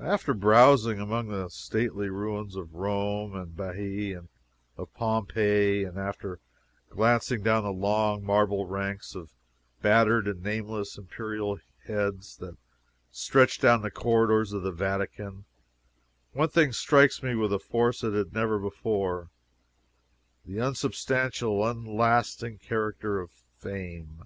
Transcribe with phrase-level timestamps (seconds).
[0.00, 4.26] After browsing among the stately ruins of Rome, of Baiae,
[4.78, 6.40] of Pompeii, and after
[6.88, 9.34] glancing down the long marble ranks of
[9.82, 12.56] battered and nameless imperial heads that
[13.10, 15.44] stretch down the corridors of the Vatican,
[16.32, 19.28] one thing strikes me with a force it never had before:
[20.46, 24.24] the unsubstantial, unlasting character of fame.